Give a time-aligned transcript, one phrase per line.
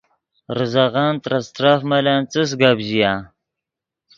[0.57, 3.13] ریزغن ترے استرف ملن څس گپ ژیا